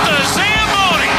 The 0.00 0.24
Zamboni! 0.32 1.10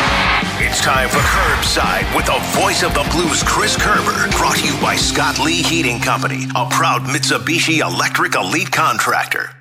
It's 0.65 0.81
time 0.81 1.09
for 1.09 1.19
Curbside 1.19 2.15
with 2.15 2.25
the 2.25 2.39
voice 2.59 2.81
of 2.83 2.93
the 2.93 3.07
blues, 3.11 3.43
Chris 3.43 3.77
Kerber. 3.77 4.27
Brought 4.37 4.57
to 4.57 4.67
you 4.67 4.81
by 4.81 4.95
Scott 4.95 5.39
Lee 5.39 5.61
Heating 5.61 5.99
Company, 5.99 6.45
a 6.55 6.67
proud 6.69 7.03
Mitsubishi 7.03 7.79
Electric 7.79 8.35
Elite 8.35 8.71
contractor. 8.71 9.51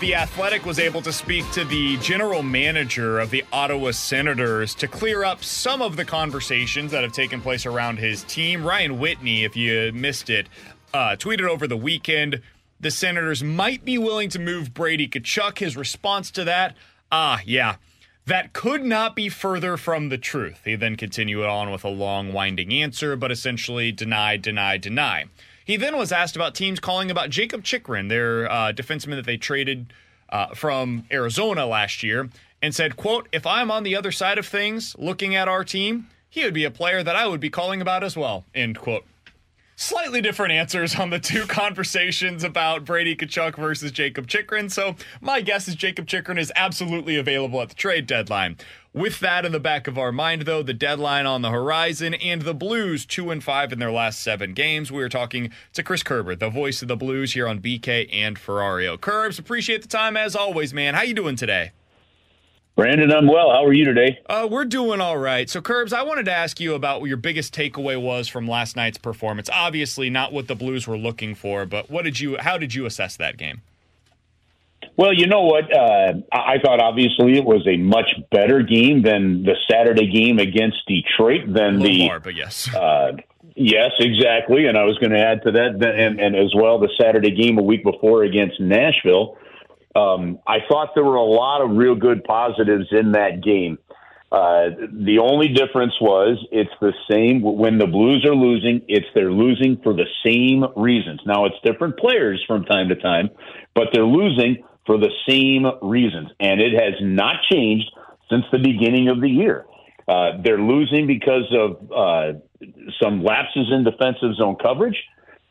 The 0.00 0.14
Athletic 0.14 0.64
was 0.64 0.78
able 0.78 1.02
to 1.02 1.12
speak 1.12 1.50
to 1.50 1.62
the 1.62 1.98
general 1.98 2.42
manager 2.42 3.18
of 3.18 3.30
the 3.30 3.44
Ottawa 3.52 3.90
Senators 3.90 4.74
to 4.76 4.88
clear 4.88 5.24
up 5.24 5.44
some 5.44 5.82
of 5.82 5.96
the 5.96 6.06
conversations 6.06 6.92
that 6.92 7.02
have 7.02 7.12
taken 7.12 7.42
place 7.42 7.66
around 7.66 7.98
his 7.98 8.22
team. 8.24 8.66
Ryan 8.66 8.98
Whitney, 8.98 9.44
if 9.44 9.56
you 9.56 9.92
missed 9.92 10.30
it, 10.30 10.48
uh, 10.94 11.16
tweeted 11.16 11.46
over 11.46 11.66
the 11.66 11.76
weekend 11.76 12.40
the 12.80 12.90
Senators 12.90 13.44
might 13.44 13.84
be 13.84 13.98
willing 13.98 14.30
to 14.30 14.38
move 14.38 14.72
Brady 14.72 15.06
Tkachuk. 15.06 15.58
His 15.58 15.76
response 15.76 16.30
to 16.30 16.44
that, 16.44 16.74
ah, 17.12 17.40
yeah. 17.44 17.76
That 18.24 18.54
could 18.54 18.82
not 18.82 19.14
be 19.14 19.28
further 19.28 19.76
from 19.76 20.08
the 20.08 20.16
truth. 20.16 20.62
He 20.64 20.76
then 20.76 20.96
continued 20.96 21.44
on 21.44 21.70
with 21.70 21.84
a 21.84 21.88
long, 21.88 22.32
winding 22.32 22.72
answer, 22.72 23.16
but 23.16 23.30
essentially 23.30 23.92
deny, 23.92 24.38
deny, 24.38 24.78
deny. 24.78 25.26
He 25.70 25.76
then 25.76 25.96
was 25.96 26.10
asked 26.10 26.34
about 26.34 26.56
teams 26.56 26.80
calling 26.80 27.12
about 27.12 27.30
Jakob 27.30 27.62
Chychrun, 27.62 28.08
their 28.08 28.50
uh, 28.50 28.72
defenseman 28.72 29.14
that 29.14 29.24
they 29.24 29.36
traded 29.36 29.92
uh, 30.28 30.48
from 30.48 31.04
Arizona 31.12 31.64
last 31.64 32.02
year, 32.02 32.28
and 32.60 32.74
said, 32.74 32.96
"quote 32.96 33.28
If 33.30 33.46
I'm 33.46 33.70
on 33.70 33.84
the 33.84 33.94
other 33.94 34.10
side 34.10 34.36
of 34.36 34.44
things, 34.44 34.96
looking 34.98 35.36
at 35.36 35.46
our 35.46 35.62
team, 35.62 36.08
he 36.28 36.42
would 36.42 36.54
be 36.54 36.64
a 36.64 36.72
player 36.72 37.04
that 37.04 37.14
I 37.14 37.28
would 37.28 37.38
be 37.38 37.50
calling 37.50 37.80
about 37.80 38.02
as 38.02 38.16
well." 38.16 38.46
End 38.52 38.80
quote. 38.80 39.04
Slightly 39.76 40.20
different 40.20 40.50
answers 40.50 40.96
on 40.96 41.10
the 41.10 41.20
two 41.20 41.46
conversations 41.46 42.42
about 42.42 42.84
Brady 42.84 43.14
Tkachuk 43.14 43.54
versus 43.54 43.92
Jakob 43.92 44.26
Chychrun. 44.26 44.70
So 44.70 44.96
my 45.20 45.40
guess 45.40 45.68
is 45.68 45.76
Jakob 45.76 46.08
Chychrun 46.08 46.36
is 46.36 46.52
absolutely 46.56 47.16
available 47.16 47.62
at 47.62 47.68
the 47.68 47.76
trade 47.76 48.08
deadline. 48.08 48.56
With 48.92 49.20
that 49.20 49.44
in 49.44 49.52
the 49.52 49.60
back 49.60 49.86
of 49.86 49.96
our 49.98 50.10
mind, 50.10 50.42
though, 50.42 50.64
the 50.64 50.74
deadline 50.74 51.24
on 51.24 51.42
the 51.42 51.50
horizon 51.50 52.12
and 52.14 52.42
the 52.42 52.54
Blues 52.54 53.06
two 53.06 53.30
and 53.30 53.42
five 53.42 53.72
in 53.72 53.78
their 53.78 53.92
last 53.92 54.20
seven 54.20 54.52
games. 54.52 54.90
We 54.90 55.00
are 55.04 55.08
talking 55.08 55.52
to 55.74 55.84
Chris 55.84 56.02
Kerber, 56.02 56.34
the 56.34 56.50
voice 56.50 56.82
of 56.82 56.88
the 56.88 56.96
Blues 56.96 57.34
here 57.34 57.46
on 57.46 57.60
BK 57.60 58.08
and 58.12 58.36
Ferrario. 58.36 58.98
Kerbs, 58.98 59.38
appreciate 59.38 59.82
the 59.82 59.88
time 59.88 60.16
as 60.16 60.34
always, 60.34 60.74
man. 60.74 60.94
How 60.94 61.02
you 61.02 61.14
doing 61.14 61.36
today? 61.36 61.70
Brandon, 62.74 63.12
I'm 63.12 63.28
well. 63.28 63.50
How 63.52 63.64
are 63.64 63.72
you 63.72 63.84
today? 63.84 64.18
Uh, 64.28 64.48
we're 64.50 64.64
doing 64.64 65.00
all 65.00 65.18
right. 65.18 65.48
So, 65.48 65.60
Kerbs, 65.60 65.92
I 65.92 66.02
wanted 66.02 66.24
to 66.24 66.32
ask 66.32 66.58
you 66.58 66.74
about 66.74 67.00
what 67.00 67.06
your 67.06 67.16
biggest 67.16 67.54
takeaway 67.54 68.00
was 68.00 68.26
from 68.26 68.48
last 68.48 68.74
night's 68.74 68.98
performance. 68.98 69.48
Obviously, 69.52 70.10
not 70.10 70.32
what 70.32 70.48
the 70.48 70.56
Blues 70.56 70.88
were 70.88 70.98
looking 70.98 71.36
for, 71.36 71.64
but 71.64 71.90
what 71.90 72.02
did 72.02 72.18
you? 72.18 72.38
How 72.38 72.58
did 72.58 72.74
you 72.74 72.86
assess 72.86 73.16
that 73.18 73.36
game? 73.36 73.62
Well, 75.00 75.14
you 75.14 75.28
know 75.28 75.44
what? 75.44 75.74
Uh, 75.74 76.12
I 76.30 76.58
thought 76.62 76.78
obviously 76.78 77.38
it 77.38 77.44
was 77.46 77.66
a 77.66 77.78
much 77.78 78.10
better 78.30 78.60
game 78.60 79.00
than 79.00 79.44
the 79.44 79.54
Saturday 79.66 80.06
game 80.12 80.38
against 80.38 80.76
Detroit. 80.86 81.40
Than 81.46 81.78
the 81.78 82.04
more, 82.06 82.20
but 82.20 82.34
yes. 82.34 82.68
Uh, 82.74 83.12
yes, 83.56 83.92
exactly. 83.98 84.66
And 84.66 84.76
I 84.76 84.84
was 84.84 84.98
going 84.98 85.12
to 85.12 85.18
add 85.18 85.40
to 85.44 85.52
that, 85.52 85.78
that- 85.78 85.94
and, 85.98 86.20
and 86.20 86.36
as 86.36 86.52
well 86.54 86.78
the 86.78 86.90
Saturday 87.00 87.30
game 87.30 87.56
a 87.58 87.62
week 87.62 87.82
before 87.82 88.24
against 88.24 88.60
Nashville. 88.60 89.38
Um, 89.96 90.38
I 90.46 90.58
thought 90.68 90.90
there 90.94 91.02
were 91.02 91.16
a 91.16 91.24
lot 91.24 91.62
of 91.62 91.70
real 91.78 91.94
good 91.94 92.22
positives 92.22 92.88
in 92.90 93.12
that 93.12 93.42
game. 93.42 93.78
Uh, 94.30 94.68
the 94.92 95.18
only 95.18 95.48
difference 95.48 95.94
was 95.98 96.46
it's 96.52 96.70
the 96.82 96.92
same 97.10 97.40
when 97.40 97.78
the 97.78 97.86
Blues 97.86 98.26
are 98.26 98.34
losing. 98.34 98.82
It's 98.86 99.06
they're 99.14 99.32
losing 99.32 99.80
for 99.82 99.94
the 99.94 100.04
same 100.26 100.62
reasons. 100.76 101.20
Now 101.24 101.46
it's 101.46 101.56
different 101.64 101.96
players 101.96 102.44
from 102.46 102.66
time 102.66 102.90
to 102.90 102.96
time, 102.96 103.30
but 103.74 103.88
they're 103.94 104.04
losing 104.04 104.62
for 104.86 104.98
the 104.98 105.10
same 105.28 105.66
reasons, 105.82 106.30
and 106.40 106.60
it 106.60 106.72
has 106.72 106.94
not 107.00 107.36
changed 107.50 107.90
since 108.28 108.44
the 108.52 108.58
beginning 108.58 109.08
of 109.08 109.20
the 109.20 109.28
year. 109.28 109.66
Uh, 110.08 110.32
they're 110.42 110.60
losing 110.60 111.06
because 111.06 111.44
of 111.52 111.92
uh, 111.92 112.38
some 113.02 113.22
lapses 113.22 113.68
in 113.70 113.84
defensive 113.84 114.34
zone 114.36 114.56
coverage. 114.60 114.96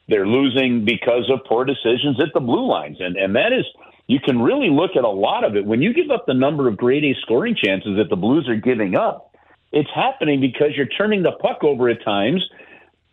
They're 0.08 0.28
losing 0.28 0.86
because 0.86 1.30
of 1.32 1.46
poor 1.48 1.66
decisions 1.66 2.20
at 2.20 2.34
the 2.34 2.40
blue 2.40 2.68
lines, 2.68 2.98
and 3.00 3.16
and 3.16 3.36
that 3.36 3.54
is 3.54 3.66
you 4.08 4.20
can 4.20 4.42
really 4.42 4.72
look 4.72 4.92
at 4.98 5.04
a 5.04 5.10
lot 5.10 5.44
of 5.44 5.56
it 5.56 5.64
when 5.64 5.84
you 5.84 5.94
give 5.94 6.10
up 6.10 6.26
the 6.26 6.34
number 6.34 6.68
of 6.68 6.78
grade 6.78 7.06
A 7.06 7.14
scoring 7.22 7.56
chances 7.56 7.96
that 7.98 8.10
the 8.10 8.16
Blues 8.16 8.50
are 8.50 8.56
giving 8.56 8.98
up. 8.98 9.36
It's 9.72 9.90
happening 9.94 10.42
because 10.42 10.70
you're 10.76 10.88
turning 10.88 11.22
the 11.22 11.34
puck 11.34 11.64
over 11.64 11.90
at 11.90 12.04
times 12.04 12.44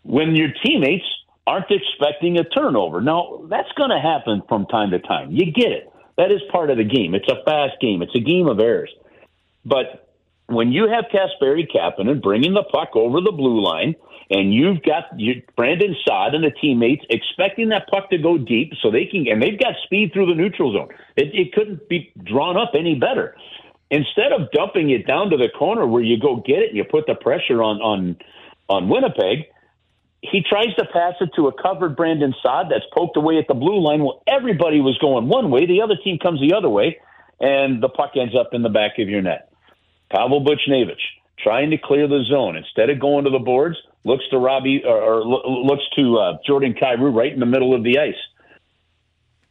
when 0.04 0.34
your 0.34 0.48
teammates 0.65 1.04
aren't 1.47 1.71
expecting 1.71 2.38
a 2.38 2.44
turnover. 2.44 3.03
Now, 3.03 3.43
that's 3.50 3.71
going 3.77 3.91
to 3.91 4.00
happen 4.00 4.43
from 4.48 4.65
time 4.66 4.91
to 4.93 4.98
time. 4.98 5.33
You 5.33 5.53
get 5.53 5.71
it. 5.71 5.93
That 6.16 6.31
is 6.32 6.41
part 6.50 6.71
of 6.71 6.78
the 6.78 6.84
game. 6.84 7.15
It's 7.15 7.28
a 7.28 7.43
fast 7.44 7.81
game. 7.81 8.03
It's 8.03 8.15
a 8.15 8.21
game 8.21 8.49
of 8.49 8.59
errors. 8.59 8.91
But 9.65 10.09
when 10.47 10.72
you 10.72 10.88
have 10.88 11.06
Kasperi 11.12 11.66
Kapanen 11.71 12.22
bringing 12.22 12.54
the 12.54 12.62
puck 12.62 12.91
over 12.94 13.21
the 13.21 13.32
blue 13.32 13.60
line, 13.60 13.97
and 14.31 14.53
you've 14.53 14.82
got 14.82 15.04
Brandon 15.56 15.94
Saad 16.04 16.34
and 16.34 16.43
the 16.43 16.50
teammates 16.50 17.04
expecting 17.10 17.69
that 17.69 17.87
puck 17.88 18.10
to 18.10 18.19
go 18.19 18.38
deep 18.38 18.72
so 18.82 18.91
they 18.91 19.06
can, 19.06 19.27
and 19.28 19.43
they've 19.43 19.59
got 19.59 19.75
speed 19.84 20.12
through 20.12 20.27
the 20.27 20.34
neutral 20.34 20.72
zone. 20.72 20.88
It, 21.16 21.34
it 21.34 21.53
couldn't 21.53 21.88
be 21.88 22.12
drawn 22.25 22.56
up 22.56 22.72
any 22.75 22.97
better. 22.97 23.37
Instead 23.91 24.33
of 24.33 24.50
dumping 24.50 24.91
it 24.91 25.06
down 25.06 25.31
to 25.31 25.37
the 25.37 25.48
corner 25.48 25.87
where 25.87 26.03
you 26.03 26.19
go 26.19 26.37
get 26.44 26.59
it 26.59 26.69
and 26.69 26.77
you 26.77 26.84
put 26.84 27.06
the 27.06 27.15
pressure 27.15 27.62
on 27.62 27.81
on 27.81 28.16
on 28.69 28.88
Winnipeg, 28.88 29.47
he 30.31 30.42
tries 30.42 30.75
to 30.76 30.84
pass 30.92 31.14
it 31.20 31.31
to 31.37 31.48
a 31.48 31.62
covered 31.62 31.97
Brandon 31.97 32.34
Saad 32.42 32.66
that's 32.70 32.84
poked 32.97 33.16
away 33.16 33.38
at 33.38 33.47
the 33.48 33.54
blue 33.54 33.81
line. 33.81 34.03
Well, 34.03 34.22
everybody 34.26 34.81
was 34.81 34.97
going 34.98 35.28
one 35.28 35.50
way, 35.50 35.66
the 35.66 35.82
other 35.82 35.97
team 36.03 36.19
comes 36.19 36.41
the 36.41 36.54
other 36.56 36.69
way, 36.69 36.98
and 37.41 37.82
the 37.82 37.88
puck 37.88 38.12
ends 38.16 38.34
up 38.38 38.50
in 38.53 38.62
the 38.62 38.69
back 38.69 38.98
of 38.98 39.09
your 39.09 39.22
net. 39.22 39.53
Pavel 40.10 40.44
Buchnevich 40.44 41.03
trying 41.38 41.70
to 41.70 41.78
clear 41.78 42.09
the 42.09 42.25
zone 42.25 42.56
instead 42.56 42.91
of 42.91 43.00
going 43.00 43.25
to 43.25 43.31
the 43.31 43.38
boards, 43.38 43.76
looks 44.04 44.25
to 44.31 44.38
Robbie 44.38 44.82
or, 44.84 44.97
or 44.97 45.25
looks 45.26 45.84
to 45.97 46.19
uh, 46.19 46.38
Jordan 46.47 46.75
Kyrou 46.75 47.15
right 47.15 47.32
in 47.32 47.41
the 47.41 47.47
middle 47.47 47.75
of 47.75 47.82
the 47.82 47.98
ice. 47.98 48.15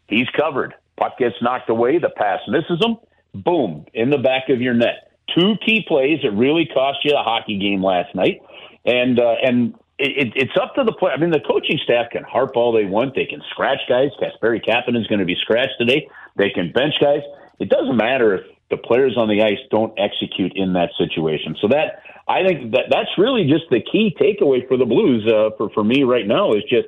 He's 0.07 0.27
covered. 0.37 0.73
Puck 0.97 1.17
gets 1.19 1.35
knocked 1.41 1.69
away. 1.69 1.99
The 1.99 2.09
pass 2.09 2.39
misses 2.47 2.83
him. 2.83 2.97
Boom 3.33 3.85
in 3.93 4.09
the 4.09 4.17
back 4.17 4.49
of 4.49 4.61
your 4.61 4.73
net. 4.73 5.11
Two 5.37 5.55
key 5.65 5.83
plays 5.87 6.19
that 6.23 6.31
really 6.31 6.65
cost 6.65 6.99
you 7.03 7.15
a 7.15 7.21
hockey 7.21 7.59
game 7.59 7.83
last 7.83 8.15
night, 8.15 8.41
and 8.85 9.19
uh, 9.19 9.35
and 9.43 9.73
it, 9.97 10.33
it's 10.35 10.57
up 10.61 10.75
to 10.75 10.83
the 10.83 10.91
play. 10.91 11.11
I 11.11 11.17
mean, 11.17 11.31
the 11.31 11.39
coaching 11.39 11.79
staff 11.83 12.11
can 12.11 12.23
harp 12.23 12.55
all 12.55 12.71
they 12.71 12.85
want. 12.85 13.15
They 13.15 13.25
can 13.25 13.41
scratch 13.51 13.79
guys. 13.87 14.09
Kasperi 14.21 14.59
is 14.59 15.07
going 15.07 15.19
to 15.19 15.25
be 15.25 15.35
scratched 15.35 15.77
today. 15.79 16.07
They 16.35 16.49
can 16.49 16.71
bench 16.71 16.95
guys. 16.99 17.21
It 17.59 17.69
doesn't 17.69 17.95
matter 17.95 18.35
if 18.35 18.41
the 18.69 18.77
players 18.77 19.15
on 19.17 19.29
the 19.29 19.41
ice 19.41 19.59
don't 19.71 19.97
execute 19.97 20.51
in 20.55 20.73
that 20.73 20.89
situation. 20.97 21.55
So 21.61 21.67
that 21.69 22.01
I 22.27 22.45
think 22.45 22.71
that 22.71 22.85
that's 22.89 23.09
really 23.17 23.47
just 23.47 23.65
the 23.69 23.81
key 23.81 24.15
takeaway 24.19 24.67
for 24.67 24.77
the 24.77 24.85
Blues 24.85 25.25
uh, 25.27 25.55
for 25.57 25.69
for 25.69 25.83
me 25.83 26.03
right 26.03 26.27
now 26.27 26.53
is 26.53 26.63
just 26.69 26.87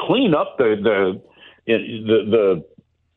clean 0.00 0.34
up 0.34 0.58
the 0.58 0.76
the 0.82 1.22
the 1.66 2.26
the, 2.30 2.64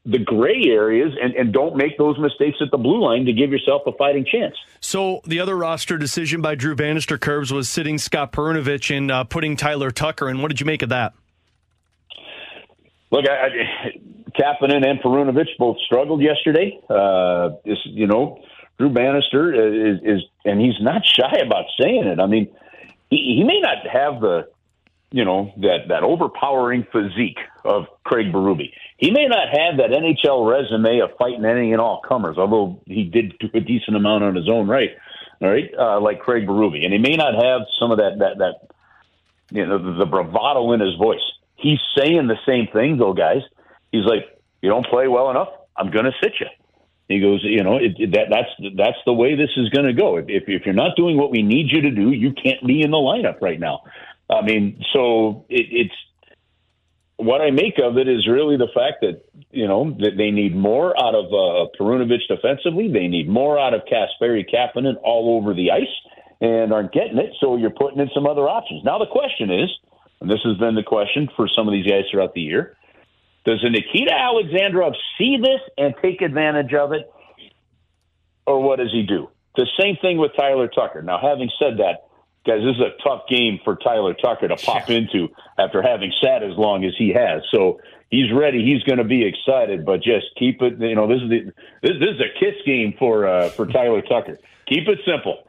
the 0.06 0.20
gray 0.20 0.66
areas 0.68 1.14
and, 1.20 1.34
and 1.34 1.52
don't 1.52 1.76
make 1.76 1.98
those 1.98 2.18
mistakes 2.20 2.58
at 2.62 2.70
the 2.72 2.78
blue 2.78 3.04
line 3.04 3.26
to 3.26 3.34
give 3.34 3.50
yourself 3.52 3.82
a 3.88 3.92
fighting 3.94 4.24
chance. 4.24 4.56
So 4.80 5.22
the 5.26 5.40
other 5.40 5.56
roster 5.56 5.98
decision 5.98 6.42
by 6.42 6.56
Drew 6.56 6.76
Bannister 6.76 7.18
Kerbs 7.18 7.52
was 7.52 7.68
sitting 7.68 7.98
Scott 7.98 8.32
Perunovich 8.32 8.96
and 8.96 9.10
uh, 9.10 9.24
putting 9.24 9.56
Tyler 9.56 9.90
Tucker 9.90 10.30
in. 10.30 10.42
What 10.42 10.50
did 10.50 10.60
you 10.60 10.66
make 10.66 10.84
of 10.84 10.90
that? 10.90 11.14
Look, 13.12 13.26
I, 13.28 13.34
I, 13.34 14.00
Kapanen 14.40 14.86
and 14.86 15.00
Perunovich 15.00 15.58
both 15.58 15.78
struggled 15.86 16.22
yesterday. 16.22 16.80
Uh, 16.90 17.52
this, 17.66 17.80
you 17.86 18.06
know, 18.06 18.44
Drew 18.78 18.90
Bannister 18.90 19.96
is, 19.96 20.00
is, 20.04 20.22
and 20.44 20.60
he's 20.60 20.80
not 20.82 21.04
shy 21.06 21.38
about 21.44 21.66
saying 21.80 22.06
it. 22.06 22.20
I 22.20 22.28
mean, 22.28 22.50
he, 23.10 23.38
he 23.38 23.44
may 23.44 23.60
not 23.60 23.88
have 23.88 24.22
the 24.22 24.50
you 25.16 25.24
know 25.24 25.54
that 25.62 25.88
that 25.88 26.04
overpowering 26.04 26.86
physique 26.92 27.40
of 27.64 27.86
Craig 28.04 28.34
Berube. 28.34 28.70
He 28.98 29.12
may 29.12 29.28
not 29.28 29.48
have 29.48 29.78
that 29.78 29.92
NHL 29.92 30.46
resume 30.46 31.00
of 31.00 31.12
fighting 31.18 31.46
any 31.46 31.72
and 31.72 31.80
all 31.80 32.02
comers, 32.06 32.38
although 32.38 32.82
he 32.86 33.06
did 33.06 33.34
do 33.40 33.48
a 33.54 33.62
decent 33.62 33.96
amount 33.96 34.26
on 34.26 34.36
his 34.36 34.50
own 34.50 34.68
right. 34.68 34.90
All 35.42 35.50
right, 35.50 35.70
uh, 35.80 36.02
like 36.02 36.20
Craig 36.20 36.46
Berube, 36.46 36.84
and 36.84 36.92
he 36.92 37.00
may 37.00 37.16
not 37.16 37.34
have 37.42 37.62
some 37.80 37.92
of 37.92 37.98
that 38.00 38.20
that 38.20 38.40
that 38.40 38.56
you 39.52 39.66
know 39.66 39.78
the, 39.78 40.00
the 40.00 40.06
bravado 40.06 40.74
in 40.74 40.82
his 40.82 40.96
voice. 40.96 41.24
He's 41.56 41.80
saying 41.98 42.28
the 42.28 42.38
same 42.46 42.68
thing 42.68 42.98
though, 42.98 43.14
guys. 43.14 43.42
He's 43.94 44.04
like, 44.04 44.26
"You 44.62 44.70
don't 44.70 44.86
play 44.86 45.08
well 45.08 45.32
enough. 45.32 45.50
I'm 45.78 45.92
going 45.92 46.06
to 46.06 46.14
sit 46.22 46.34
you." 46.42 46.48
He 47.08 47.22
goes, 47.22 47.42
you 47.44 47.64
know, 47.64 47.78
it, 47.78 47.94
it, 48.00 48.12
that 48.14 48.28
that's 48.30 48.76
that's 48.76 48.98
the 49.06 49.14
way 49.14 49.36
this 49.36 49.52
is 49.56 49.70
going 49.70 49.86
to 49.86 49.94
go. 49.94 50.18
If, 50.18 50.44
if 50.48 50.66
you're 50.66 50.74
not 50.74 50.98
doing 50.98 51.18
what 51.18 51.32
we 51.32 51.42
need 51.42 51.72
you 51.72 51.82
to 51.82 51.92
do, 51.92 52.12
you 52.12 52.34
can't 52.34 52.66
be 52.66 52.82
in 52.82 52.92
the 52.92 52.98
lineup 52.98 53.42
right 53.42 53.60
now. 53.60 53.84
I 54.30 54.42
mean, 54.42 54.84
so 54.94 55.46
it, 55.50 55.68
it's 55.72 55.96
what 57.18 57.42
I 57.42 57.52
make 57.52 57.80
of 57.82 57.98
it 57.98 58.08
is 58.08 58.28
really 58.28 58.58
the 58.58 58.68
fact 58.74 59.02
that 59.02 59.24
you 59.52 59.68
know 59.68 59.96
that 60.00 60.18
they 60.18 60.32
need 60.32 60.56
more 60.56 60.98
out 61.02 61.16
of 61.16 61.26
uh, 61.26 61.70
Perunovich 61.80 62.28
defensively. 62.28 62.92
They 62.92 63.08
need 63.08 63.30
more 63.30 63.60
out 63.60 63.74
of 63.74 63.82
Kasperi 63.82 64.46
Kapanen 64.52 64.96
all 65.04 65.38
over 65.38 65.54
the 65.54 65.72
ice, 65.72 65.84
and 66.42 66.74
aren't 66.74 66.92
getting 66.92 67.18
it. 67.18 67.34
So 67.40 67.56
you're 67.58 67.70
putting 67.70 68.00
in 68.00 68.10
some 68.14 68.26
other 68.26 68.48
options. 68.50 68.84
Now 68.84 68.98
the 68.98 69.08
question 69.08 69.52
is, 69.52 69.70
and 70.22 70.30
this 70.30 70.40
has 70.44 70.58
been 70.58 70.76
the 70.76 70.84
question 70.84 71.30
for 71.36 71.48
some 71.48 71.68
of 71.68 71.72
these 71.72 71.88
guys 71.88 72.04
throughout 72.12 72.34
the 72.34 72.42
year 72.42 72.76
does 73.46 73.64
Nikita 73.64 74.12
Alexandrov 74.12 74.96
see 75.18 75.38
this 75.38 75.62
and 75.78 75.94
take 76.02 76.22
advantage 76.22 76.74
of 76.74 76.92
it, 76.94 77.12
or 78.48 78.62
what 78.62 78.80
does 78.80 78.92
he 78.92 79.04
do? 79.04 79.30
The 79.56 79.68
same 79.80 79.96
thing 80.02 80.18
with 80.18 80.32
Tyler 80.36 80.68
Tucker. 80.68 81.02
Now, 81.02 81.20
having 81.22 81.50
said 81.60 81.78
that, 81.78 82.08
guys, 82.46 82.62
this 82.62 82.76
is 82.76 82.82
a 82.82 83.04
tough 83.04 83.24
game 83.30 83.60
for 83.64 83.76
Tyler 83.76 84.14
Tucker 84.14 84.48
to 84.48 84.56
pop 84.56 84.90
into 84.90 85.30
after 85.58 85.82
having 85.82 86.12
sat 86.22 86.44
as 86.44 86.58
long 86.58 86.86
as 86.86 86.94
he 86.98 87.10
has. 87.10 87.42
So 87.52 87.80
he's 88.10 88.32
ready. 88.32 88.64
He's 88.64 88.84
going 88.84 89.00
to 89.00 89.04
be 89.04 89.26
excited, 89.26 89.86
but 89.86 90.02
just 90.02 90.28
keep 90.38 90.62
it. 90.62 90.80
You 90.80 90.96
know, 90.96 91.08
this 91.08 91.22
is 91.22 91.30
the 91.30 91.40
this, 91.82 91.94
this 92.00 92.10
is 92.16 92.22
a 92.22 92.40
kiss 92.40 92.56
game 92.66 92.94
for 92.98 93.28
uh, 93.28 93.50
for 93.50 93.66
Tyler 93.68 94.02
Tucker. 94.02 94.40
Keep 94.68 94.88
it 94.88 95.00
simple. 95.06 95.44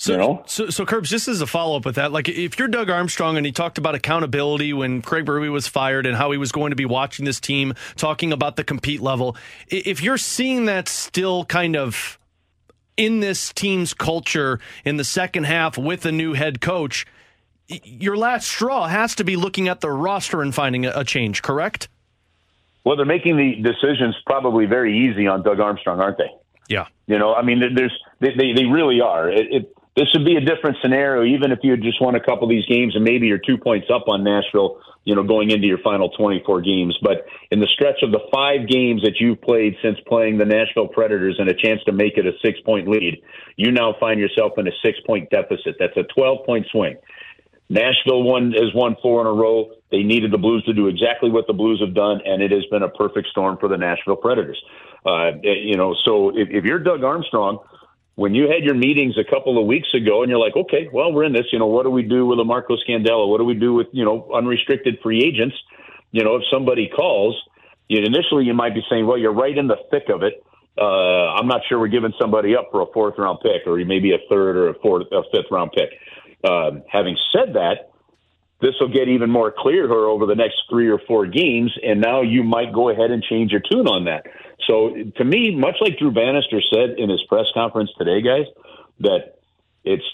So, 0.00 0.12
you 0.12 0.18
know? 0.18 0.42
so, 0.46 0.70
so, 0.70 0.86
Kerbs, 0.86 1.06
just 1.06 1.26
as 1.26 1.40
a 1.40 1.46
follow 1.46 1.76
up 1.76 1.84
with 1.84 1.96
that, 1.96 2.12
like 2.12 2.28
if 2.28 2.56
you're 2.56 2.68
Doug 2.68 2.88
Armstrong 2.88 3.36
and 3.36 3.44
he 3.44 3.50
talked 3.50 3.78
about 3.78 3.96
accountability 3.96 4.72
when 4.72 5.02
Craig 5.02 5.24
Berube 5.24 5.50
was 5.50 5.66
fired 5.66 6.06
and 6.06 6.16
how 6.16 6.30
he 6.30 6.38
was 6.38 6.52
going 6.52 6.70
to 6.70 6.76
be 6.76 6.84
watching 6.84 7.24
this 7.24 7.40
team, 7.40 7.74
talking 7.96 8.32
about 8.32 8.54
the 8.54 8.62
compete 8.62 9.00
level, 9.00 9.36
if 9.66 10.00
you're 10.00 10.16
seeing 10.16 10.66
that 10.66 10.88
still 10.88 11.44
kind 11.44 11.74
of 11.74 12.16
in 12.98 13.20
this 13.20 13.52
team's 13.54 13.94
culture 13.94 14.60
in 14.84 14.98
the 14.98 15.04
second 15.04 15.44
half 15.44 15.78
with 15.78 16.04
a 16.04 16.12
new 16.12 16.34
head 16.34 16.60
coach, 16.60 17.06
your 17.68 18.16
last 18.16 18.48
straw 18.48 18.88
has 18.88 19.14
to 19.14 19.24
be 19.24 19.36
looking 19.36 19.68
at 19.68 19.80
the 19.80 19.90
roster 19.90 20.42
and 20.42 20.54
finding 20.54 20.84
a 20.84 21.04
change, 21.04 21.40
correct? 21.40 21.88
Well, 22.84 22.96
they're 22.96 23.06
making 23.06 23.36
the 23.36 23.54
decisions 23.62 24.16
probably 24.26 24.66
very 24.66 25.08
easy 25.08 25.26
on 25.26 25.42
Doug 25.42 25.60
Armstrong, 25.60 26.00
aren't 26.00 26.18
they? 26.18 26.30
Yeah. 26.68 26.86
You 27.06 27.18
know, 27.18 27.34
I 27.34 27.42
mean, 27.42 27.60
there's 27.74 27.92
they 28.20 28.34
they, 28.36 28.52
they 28.52 28.64
really 28.64 29.00
are. 29.00 29.30
It, 29.30 29.46
it 29.50 29.77
this 29.98 30.06
would 30.14 30.24
be 30.24 30.36
a 30.36 30.40
different 30.40 30.76
scenario, 30.80 31.24
even 31.24 31.50
if 31.50 31.58
you 31.64 31.72
had 31.72 31.82
just 31.82 32.00
won 32.00 32.14
a 32.14 32.20
couple 32.20 32.44
of 32.44 32.50
these 32.50 32.66
games 32.66 32.94
and 32.94 33.02
maybe 33.02 33.26
you're 33.26 33.42
two 33.44 33.58
points 33.58 33.88
up 33.92 34.06
on 34.06 34.22
Nashville, 34.22 34.78
you 35.02 35.16
know, 35.16 35.24
going 35.24 35.50
into 35.50 35.66
your 35.66 35.78
final 35.78 36.08
24 36.10 36.60
games. 36.60 36.96
But 37.02 37.26
in 37.50 37.58
the 37.58 37.66
stretch 37.66 38.04
of 38.04 38.12
the 38.12 38.20
five 38.32 38.68
games 38.68 39.02
that 39.02 39.14
you've 39.18 39.42
played 39.42 39.74
since 39.82 39.98
playing 40.06 40.38
the 40.38 40.44
Nashville 40.44 40.86
Predators 40.86 41.34
and 41.40 41.48
a 41.48 41.54
chance 41.54 41.82
to 41.86 41.92
make 41.92 42.16
it 42.16 42.26
a 42.26 42.32
six 42.44 42.60
point 42.60 42.86
lead, 42.86 43.20
you 43.56 43.72
now 43.72 43.96
find 43.98 44.20
yourself 44.20 44.52
in 44.56 44.68
a 44.68 44.72
six 44.84 45.00
point 45.04 45.30
deficit. 45.30 45.74
That's 45.80 45.96
a 45.96 46.04
12 46.14 46.46
point 46.46 46.66
swing. 46.70 46.96
Nashville 47.68 48.22
won 48.22 48.52
has 48.52 48.72
won 48.74 48.94
four 49.02 49.20
in 49.20 49.26
a 49.26 49.32
row. 49.32 49.72
They 49.90 50.04
needed 50.04 50.30
the 50.30 50.38
Blues 50.38 50.64
to 50.66 50.72
do 50.72 50.86
exactly 50.86 51.28
what 51.28 51.48
the 51.48 51.52
Blues 51.54 51.80
have 51.84 51.94
done, 51.94 52.20
and 52.24 52.40
it 52.40 52.52
has 52.52 52.64
been 52.66 52.84
a 52.84 52.88
perfect 52.88 53.28
storm 53.28 53.58
for 53.58 53.68
the 53.68 53.76
Nashville 53.76 54.16
Predators. 54.16 54.62
Uh, 55.04 55.32
you 55.42 55.76
know, 55.76 55.96
so 56.04 56.30
if, 56.30 56.48
if 56.50 56.64
you're 56.64 56.78
Doug 56.78 57.02
Armstrong, 57.02 57.58
when 58.18 58.34
you 58.34 58.48
had 58.48 58.64
your 58.64 58.74
meetings 58.74 59.14
a 59.16 59.22
couple 59.22 59.60
of 59.60 59.64
weeks 59.64 59.94
ago 59.94 60.22
and 60.22 60.28
you're 60.28 60.40
like, 60.40 60.56
okay, 60.56 60.88
well, 60.92 61.12
we're 61.12 61.22
in 61.22 61.32
this, 61.32 61.46
you 61.52 61.58
know, 61.60 61.68
what 61.68 61.84
do 61.84 61.90
we 61.90 62.02
do 62.02 62.26
with 62.26 62.40
a 62.40 62.44
Marco 62.44 62.74
Scandella? 62.74 63.28
What 63.28 63.38
do 63.38 63.44
we 63.44 63.54
do 63.54 63.74
with, 63.74 63.86
you 63.92 64.04
know, 64.04 64.28
unrestricted 64.34 64.98
free 65.04 65.22
agents? 65.22 65.54
You 66.10 66.24
know, 66.24 66.34
if 66.34 66.42
somebody 66.50 66.88
calls, 66.88 67.40
you, 67.86 68.02
initially 68.02 68.44
you 68.44 68.54
might 68.54 68.74
be 68.74 68.82
saying, 68.90 69.06
well, 69.06 69.18
you're 69.18 69.32
right 69.32 69.56
in 69.56 69.68
the 69.68 69.76
thick 69.92 70.08
of 70.08 70.24
it. 70.24 70.44
Uh, 70.76 71.30
I'm 71.38 71.46
not 71.46 71.60
sure 71.68 71.78
we're 71.78 71.86
giving 71.86 72.12
somebody 72.20 72.56
up 72.56 72.70
for 72.72 72.82
a 72.82 72.86
fourth 72.92 73.14
round 73.18 73.38
pick 73.40 73.68
or 73.68 73.76
maybe 73.84 74.10
a 74.10 74.18
third 74.28 74.56
or 74.56 74.70
a 74.70 74.74
fourth, 74.80 75.06
a 75.12 75.22
fifth 75.30 75.52
round 75.52 75.70
pick. 75.70 75.90
Um, 76.42 76.82
having 76.90 77.16
said 77.32 77.54
that, 77.54 77.92
this 78.60 78.74
will 78.80 78.92
get 78.92 79.08
even 79.08 79.30
more 79.30 79.54
clear 79.56 79.86
here 79.86 80.06
over 80.06 80.26
the 80.26 80.34
next 80.34 80.62
three 80.68 80.88
or 80.88 80.98
four 81.06 81.26
games, 81.26 81.72
and 81.82 82.00
now 82.00 82.22
you 82.22 82.42
might 82.42 82.72
go 82.72 82.88
ahead 82.88 83.10
and 83.10 83.22
change 83.22 83.52
your 83.52 83.60
tune 83.60 83.86
on 83.86 84.04
that. 84.06 84.26
So 84.66 84.94
to 85.16 85.24
me, 85.24 85.54
much 85.54 85.76
like 85.80 85.98
Drew 85.98 86.10
Bannister 86.10 86.60
said 86.72 86.98
in 86.98 87.08
his 87.08 87.22
press 87.28 87.46
conference 87.54 87.90
today, 87.96 88.20
guys, 88.20 88.46
that 89.00 89.38
it's 89.84 90.04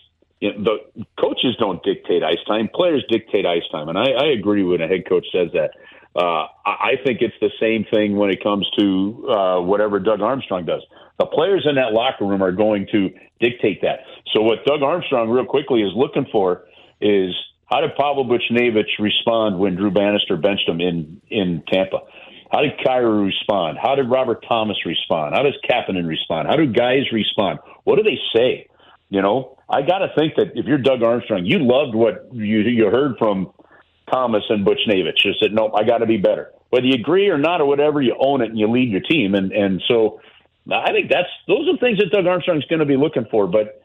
the 0.40 0.78
coaches 1.18 1.56
don't 1.58 1.82
dictate 1.82 2.22
ice 2.22 2.42
time; 2.46 2.68
players 2.72 3.04
dictate 3.08 3.46
ice 3.46 3.66
time, 3.72 3.88
and 3.88 3.98
I, 3.98 4.10
I 4.10 4.26
agree 4.26 4.62
when 4.62 4.82
a 4.82 4.88
head 4.88 5.08
coach 5.08 5.26
says 5.32 5.48
that. 5.54 5.70
Uh, 6.16 6.46
I 6.64 6.92
think 7.04 7.22
it's 7.22 7.34
the 7.40 7.50
same 7.58 7.84
thing 7.92 8.16
when 8.16 8.30
it 8.30 8.40
comes 8.40 8.70
to 8.78 9.28
uh, 9.28 9.60
whatever 9.60 9.98
Doug 9.98 10.20
Armstrong 10.20 10.64
does. 10.64 10.82
The 11.18 11.26
players 11.26 11.66
in 11.68 11.74
that 11.74 11.92
locker 11.92 12.24
room 12.24 12.40
are 12.40 12.52
going 12.52 12.86
to 12.92 13.10
dictate 13.40 13.82
that. 13.82 14.00
So 14.32 14.42
what 14.42 14.64
Doug 14.64 14.82
Armstrong, 14.82 15.28
real 15.28 15.44
quickly, 15.44 15.82
is 15.82 15.90
looking 15.96 16.26
for 16.30 16.66
is 17.00 17.34
how 17.66 17.80
did 17.80 17.96
Pavel 17.96 18.24
Buchnevich 18.24 18.98
respond 18.98 19.58
when 19.58 19.76
Drew 19.76 19.90
Bannister 19.90 20.36
benched 20.36 20.68
him 20.68 20.80
in 20.80 21.20
in 21.28 21.62
Tampa? 21.72 22.00
How 22.52 22.60
did 22.60 22.78
Kyrou 22.78 23.26
respond? 23.26 23.78
How 23.82 23.94
did 23.94 24.08
Robert 24.08 24.44
Thomas 24.48 24.76
respond? 24.86 25.34
How 25.34 25.42
does 25.42 25.54
Kapanen 25.68 26.06
respond? 26.06 26.46
How 26.48 26.56
do 26.56 26.66
guys 26.66 27.10
respond? 27.12 27.58
What 27.84 27.96
do 27.96 28.02
they 28.02 28.18
say? 28.34 28.68
You 29.08 29.22
know, 29.22 29.58
I 29.68 29.82
got 29.82 29.98
to 29.98 30.08
think 30.16 30.36
that 30.36 30.52
if 30.54 30.66
you're 30.66 30.78
Doug 30.78 31.02
Armstrong, 31.02 31.44
you 31.44 31.58
loved 31.58 31.94
what 31.94 32.28
you 32.32 32.60
you 32.60 32.86
heard 32.86 33.16
from 33.18 33.52
Thomas 34.10 34.44
and 34.48 34.66
Buchnevich. 34.66 35.16
Just 35.16 35.40
said, 35.40 35.52
nope, 35.52 35.72
I 35.74 35.84
got 35.84 35.98
to 35.98 36.06
be 36.06 36.16
better. 36.16 36.52
Whether 36.70 36.86
you 36.86 36.94
agree 36.94 37.28
or 37.28 37.38
not 37.38 37.60
or 37.60 37.66
whatever, 37.66 38.02
you 38.02 38.16
own 38.18 38.42
it 38.42 38.50
and 38.50 38.58
you 38.58 38.68
lead 38.70 38.90
your 38.90 39.00
team. 39.00 39.34
And 39.34 39.52
and 39.52 39.82
so 39.88 40.20
I 40.72 40.92
think 40.92 41.10
that's 41.10 41.28
those 41.46 41.68
are 41.68 41.76
things 41.78 41.98
that 41.98 42.10
Doug 42.10 42.26
Armstrong's 42.26 42.64
going 42.66 42.80
to 42.80 42.86
be 42.86 42.96
looking 42.96 43.26
for. 43.30 43.46
But 43.46 43.82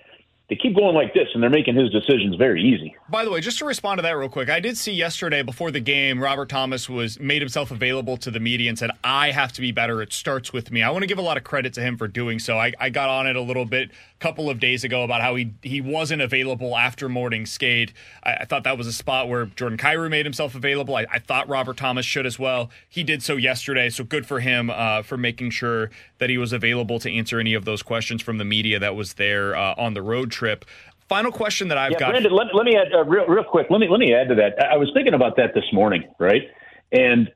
they 0.49 0.55
keep 0.55 0.75
going 0.75 0.95
like 0.95 1.13
this 1.13 1.27
and 1.33 1.43
they're 1.43 1.49
making 1.49 1.75
his 1.75 1.91
decisions 1.91 2.35
very 2.35 2.63
easy. 2.63 2.95
By 3.07 3.23
the 3.23 3.29
way, 3.29 3.39
just 3.39 3.59
to 3.59 3.65
respond 3.65 3.99
to 3.99 4.01
that 4.01 4.11
real 4.11 4.29
quick, 4.29 4.49
I 4.49 4.59
did 4.59 4.77
see 4.77 4.91
yesterday 4.91 5.43
before 5.43 5.69
the 5.69 5.79
game, 5.79 6.21
Robert 6.21 6.49
Thomas 6.49 6.89
was 6.89 7.19
made 7.19 7.41
himself 7.41 7.69
available 7.69 8.17
to 8.17 8.31
the 8.31 8.39
media 8.39 8.67
and 8.67 8.77
said, 8.77 8.89
I 9.03 9.29
have 9.29 9.53
to 9.53 9.61
be 9.61 9.71
better. 9.71 10.01
It 10.01 10.11
starts 10.11 10.51
with 10.51 10.71
me. 10.71 10.81
I 10.81 10.89
want 10.89 11.03
to 11.03 11.07
give 11.07 11.19
a 11.19 11.23
lot 11.23 11.37
of 11.37 11.43
credit 11.43 11.73
to 11.75 11.81
him 11.81 11.97
for 11.97 12.07
doing 12.07 12.39
so. 12.39 12.57
I, 12.57 12.73
I 12.79 12.89
got 12.89 13.09
on 13.09 13.27
it 13.27 13.35
a 13.35 13.41
little 13.41 13.65
bit 13.65 13.91
a 13.91 14.17
couple 14.19 14.49
of 14.49 14.59
days 14.59 14.83
ago 14.83 15.03
about 15.03 15.21
how 15.21 15.35
he 15.35 15.53
he 15.61 15.81
wasn't 15.81 16.21
available 16.21 16.75
after 16.75 17.07
morning 17.07 17.45
skate. 17.45 17.93
I, 18.23 18.33
I 18.33 18.45
thought 18.45 18.63
that 18.63 18.77
was 18.77 18.87
a 18.87 18.93
spot 18.93 19.29
where 19.29 19.45
Jordan 19.45 19.77
Kyrou 19.77 20.09
made 20.09 20.25
himself 20.25 20.55
available. 20.55 20.95
I, 20.95 21.05
I, 21.11 21.19
thought 21.19 21.47
Robert 21.47 21.77
Thomas 21.77 22.05
should 22.05 22.25
as 22.25 22.39
well. 22.39 22.69
He 22.87 23.03
did 23.03 23.21
so 23.21 23.35
yesterday, 23.35 23.89
so 23.89 24.03
good 24.03 24.25
for 24.25 24.39
him 24.39 24.69
uh, 24.69 25.03
for 25.03 25.17
making 25.17 25.51
sure 25.51 25.91
that 26.17 26.29
he 26.29 26.37
was 26.37 26.51
available 26.51 26.99
to 26.99 27.11
answer 27.11 27.39
any 27.39 27.53
of 27.53 27.65
those 27.65 27.83
questions 27.83 28.21
from 28.21 28.39
the 28.39 28.45
media 28.45 28.79
that 28.79 28.95
was 28.95 29.13
there 29.13 29.55
uh, 29.55 29.75
on 29.77 29.93
the 29.93 30.01
road 30.01 30.31
trip. 30.39 30.65
Final 31.09 31.31
question 31.31 31.67
that 31.67 31.77
I've 31.77 31.91
yeah, 31.91 31.99
got. 31.99 32.09
Brandon, 32.11 32.31
let, 32.31 32.47
let 32.53 32.65
me 32.65 32.77
add 32.77 32.93
uh, 32.93 33.03
real, 33.03 33.25
real 33.25 33.43
quick. 33.43 33.67
Let 33.69 33.79
me 33.79 33.87
let 33.89 33.99
me 33.99 34.13
add 34.13 34.29
to 34.29 34.35
that. 34.35 34.59
I 34.63 34.77
was 34.77 34.89
thinking 34.93 35.13
about 35.13 35.35
that 35.37 35.53
this 35.53 35.65
morning, 35.73 36.03
right? 36.19 36.43
And 36.91 37.29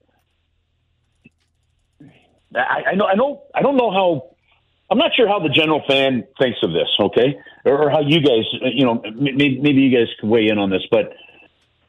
I, 2.56 2.92
I 2.92 2.96
know 2.96 3.06
I 3.06 3.16
know 3.16 3.44
I 3.54 3.62
don't 3.62 3.78
know 3.78 3.92
how. 3.92 4.36
I'm 4.92 5.00
not 5.00 5.12
sure 5.16 5.28
how 5.28 5.40
the 5.40 5.50
general 5.50 5.82
fan 5.88 6.24
thinks 6.40 6.60
of 6.62 6.72
this, 6.72 6.88
okay, 7.00 7.36
or, 7.66 7.86
or 7.86 7.90
how 7.90 8.02
you 8.02 8.20
guys, 8.22 8.44
uh, 8.62 8.68
you 8.72 8.86
know, 8.86 9.02
maybe, 9.16 9.60
maybe 9.60 9.82
you 9.82 9.98
guys 9.98 10.08
can 10.20 10.30
weigh 10.30 10.50
in 10.50 10.60
on 10.60 10.70
this. 10.70 10.84
But 10.92 11.14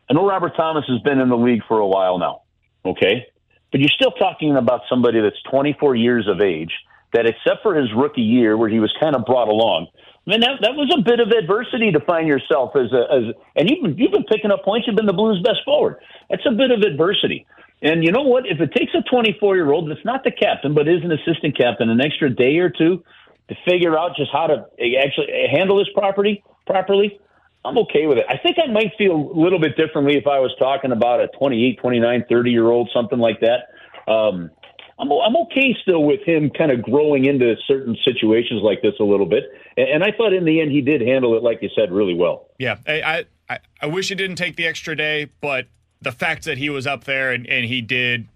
I 0.08 0.14
know 0.14 0.26
Robert 0.26 0.52
Thomas 0.56 0.84
has 0.88 1.00
been 1.02 1.18
in 1.18 1.28
the 1.28 1.36
league 1.36 1.62
for 1.68 1.80
a 1.80 1.86
while 1.86 2.18
now, 2.18 2.42
okay, 2.86 3.26
but 3.70 3.80
you're 3.80 3.90
still 3.90 4.12
talking 4.12 4.56
about 4.56 4.82
somebody 4.88 5.20
that's 5.20 5.36
24 5.50 5.96
years 5.96 6.26
of 6.28 6.40
age 6.40 6.72
that, 7.14 7.26
except 7.26 7.62
for 7.62 7.74
his 7.74 7.88
rookie 7.96 8.22
year 8.22 8.56
where 8.56 8.68
he 8.68 8.78
was 8.78 8.92
kind 9.00 9.16
of 9.16 9.24
brought 9.24 9.48
along, 9.48 9.88
I 10.26 10.30
mean, 10.30 10.40
that, 10.40 10.60
that 10.62 10.74
was 10.74 10.92
a 10.96 11.02
bit 11.02 11.20
of 11.20 11.28
adversity 11.28 11.92
to 11.92 12.00
find 12.00 12.26
yourself 12.26 12.72
as 12.76 12.92
a, 12.92 13.02
as, 13.12 13.24
and 13.56 13.68
you've 13.68 13.82
been, 13.82 13.96
you've 13.98 14.12
been 14.12 14.24
picking 14.24 14.50
up 14.50 14.64
points. 14.64 14.86
You've 14.86 14.96
been 14.96 15.06
the 15.06 15.12
Blues' 15.12 15.42
best 15.42 15.60
forward. 15.64 15.96
That's 16.30 16.44
a 16.46 16.52
bit 16.52 16.70
of 16.70 16.80
adversity. 16.80 17.46
And 17.82 18.02
you 18.02 18.10
know 18.10 18.22
what? 18.22 18.46
If 18.46 18.60
it 18.60 18.72
takes 18.72 18.92
a 18.94 19.02
24 19.02 19.56
year 19.56 19.70
old 19.70 19.90
that's 19.90 20.04
not 20.04 20.24
the 20.24 20.30
captain, 20.30 20.72
but 20.72 20.88
is 20.88 21.04
an 21.04 21.12
assistant 21.12 21.56
captain, 21.56 21.90
an 21.90 22.00
extra 22.00 22.30
day 22.30 22.56
or 22.56 22.70
two 22.70 23.04
to 23.48 23.54
figure 23.68 23.98
out 23.98 24.16
just 24.16 24.30
how 24.32 24.46
to 24.46 24.64
actually 24.96 25.28
handle 25.52 25.76
this 25.76 25.92
property 25.94 26.42
properly, 26.66 27.20
I'm 27.62 27.76
okay 27.78 28.06
with 28.06 28.16
it. 28.16 28.24
I 28.28 28.38
think 28.38 28.56
I 28.56 28.70
might 28.70 28.92
feel 28.96 29.12
a 29.12 29.38
little 29.38 29.58
bit 29.58 29.76
differently 29.76 30.16
if 30.16 30.26
I 30.26 30.38
was 30.38 30.54
talking 30.58 30.92
about 30.92 31.20
a 31.20 31.28
28, 31.38 31.78
29, 31.78 32.24
30 32.28 32.50
year 32.50 32.70
old, 32.70 32.90
something 32.94 33.18
like 33.18 33.40
that. 33.40 34.10
Um, 34.10 34.50
I'm 34.98 35.10
I'm 35.10 35.36
okay 35.48 35.76
still 35.82 36.04
with 36.04 36.20
him 36.22 36.50
kind 36.50 36.70
of 36.70 36.82
growing 36.82 37.24
into 37.24 37.56
certain 37.66 37.96
situations 38.04 38.62
like 38.62 38.82
this 38.82 38.94
a 39.00 39.04
little 39.04 39.26
bit, 39.26 39.44
and, 39.76 39.88
and 39.88 40.04
I 40.04 40.12
thought 40.16 40.32
in 40.32 40.44
the 40.44 40.60
end 40.60 40.70
he 40.70 40.80
did 40.80 41.00
handle 41.00 41.36
it 41.36 41.42
like 41.42 41.62
you 41.62 41.70
said 41.74 41.90
really 41.92 42.14
well. 42.14 42.48
Yeah, 42.58 42.76
I, 42.86 43.24
I 43.50 43.58
I, 43.82 43.86
wish 43.86 44.08
he 44.08 44.14
didn't 44.14 44.36
take 44.36 44.56
the 44.56 44.66
extra 44.66 44.96
day, 44.96 45.28
but 45.40 45.66
the 46.00 46.12
fact 46.12 46.44
that 46.44 46.58
he 46.58 46.70
was 46.70 46.86
up 46.86 47.04
there 47.04 47.32
and, 47.32 47.46
and 47.46 47.64
he 47.64 47.80
did, 47.80 48.26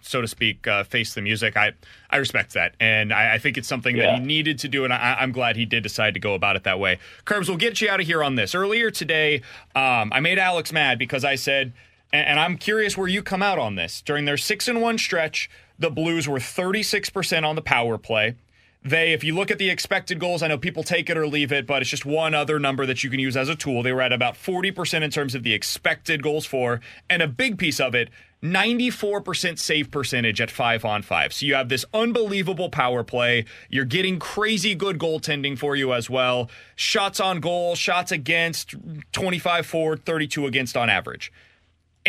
so 0.00 0.20
to 0.20 0.28
speak, 0.28 0.66
uh, 0.66 0.84
face 0.84 1.14
the 1.14 1.20
music, 1.20 1.56
I, 1.56 1.72
I 2.10 2.16
respect 2.16 2.54
that. 2.54 2.74
And 2.80 3.12
I, 3.12 3.34
I 3.34 3.38
think 3.38 3.58
it's 3.58 3.68
something 3.68 3.96
Yeah. 3.96 4.06
that 4.06 4.20
he 4.20 4.26
needed 4.26 4.58
to 4.60 4.68
do, 4.68 4.84
and 4.84 4.92
I, 4.92 5.16
I'm 5.20 5.32
glad 5.32 5.56
he 5.56 5.64
did 5.66 5.82
decide 5.82 6.14
to 6.14 6.20
go 6.20 6.34
about 6.34 6.56
it 6.56 6.64
that 6.64 6.78
way. 6.78 6.98
Kerbs, 7.24 7.48
we'll 7.48 7.58
get 7.58 7.80
you 7.80 7.88
out 7.90 8.00
of 8.00 8.06
here 8.06 8.22
on 8.24 8.34
this. 8.36 8.54
Earlier 8.54 8.90
today, 8.90 9.42
um, 9.74 10.10
I 10.12 10.20
made 10.20 10.38
Alex 10.38 10.72
mad 10.72 10.98
because 10.98 11.24
I 11.24 11.34
said, 11.36 11.72
and, 12.12 12.26
and 12.26 12.40
I'm 12.40 12.56
curious 12.56 12.96
where 12.96 13.08
you 13.08 13.22
come 13.22 13.42
out 13.42 13.58
on 13.58 13.74
this. 13.76 14.02
During 14.02 14.24
their 14.24 14.38
6 14.38 14.68
and 14.68 14.80
1 14.80 14.98
stretch, 14.98 15.50
the 15.80 15.90
Blues 15.90 16.28
were 16.28 16.38
36% 16.38 17.44
on 17.44 17.56
the 17.56 17.62
power 17.62 17.98
play. 17.98 18.36
They, 18.82 19.12
if 19.12 19.22
you 19.22 19.34
look 19.34 19.50
at 19.50 19.58
the 19.58 19.68
expected 19.68 20.18
goals, 20.18 20.42
I 20.42 20.48
know 20.48 20.56
people 20.56 20.82
take 20.82 21.10
it 21.10 21.16
or 21.18 21.26
leave 21.26 21.52
it, 21.52 21.66
but 21.66 21.82
it's 21.82 21.90
just 21.90 22.06
one 22.06 22.34
other 22.34 22.58
number 22.58 22.86
that 22.86 23.04
you 23.04 23.10
can 23.10 23.20
use 23.20 23.36
as 23.36 23.50
a 23.50 23.54
tool. 23.54 23.82
They 23.82 23.92
were 23.92 24.00
at 24.00 24.12
about 24.12 24.36
40% 24.36 25.02
in 25.02 25.10
terms 25.10 25.34
of 25.34 25.42
the 25.42 25.52
expected 25.52 26.22
goals 26.22 26.46
for, 26.46 26.80
and 27.10 27.20
a 27.20 27.28
big 27.28 27.58
piece 27.58 27.78
of 27.78 27.94
it, 27.94 28.08
94% 28.42 29.58
save 29.58 29.90
percentage 29.90 30.40
at 30.40 30.50
five 30.50 30.86
on 30.86 31.02
five. 31.02 31.34
So 31.34 31.44
you 31.44 31.54
have 31.56 31.68
this 31.68 31.84
unbelievable 31.92 32.70
power 32.70 33.04
play. 33.04 33.44
You're 33.68 33.84
getting 33.84 34.18
crazy 34.18 34.74
good 34.74 34.98
goaltending 34.98 35.58
for 35.58 35.76
you 35.76 35.92
as 35.92 36.08
well. 36.08 36.48
Shots 36.74 37.20
on 37.20 37.40
goal, 37.40 37.74
shots 37.74 38.12
against, 38.12 38.76
25 39.12 39.66
forward, 39.66 40.06
32 40.06 40.46
against 40.46 40.74
on 40.74 40.88
average 40.88 41.30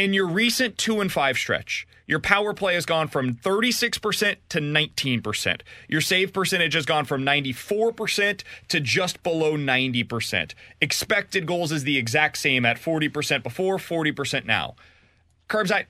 in 0.01 0.13
your 0.13 0.27
recent 0.27 0.77
two 0.77 1.00
and 1.00 1.12
five 1.12 1.38
stretch, 1.38 1.88
your 2.08 2.20
power 2.20 2.53
play 2.53 2.74
has 2.74 2.86
gone 2.86 3.08
from 3.08 3.36
36% 3.36 4.36
to 4.50 4.60
19%. 4.60 5.62
Your 5.88 6.01
save 6.01 6.34
percentage 6.34 6.74
has 6.74 6.86
gone 6.86 7.05
from 7.05 7.24
94% 7.24 8.43
to 8.67 8.79
just 8.79 9.22
below 9.24 9.55
90%. 9.55 10.53
Expected 10.81 11.46
goals 11.46 11.72
is 11.72 11.84
the 11.84 11.98
exact 11.98 12.38
same 12.38 12.65
at 12.65 12.77
40% 12.77 13.43
before, 13.43 13.77
40% 13.77 14.46
now. 14.46 14.75
Kerbs, 15.48 15.72
I, 15.72 15.86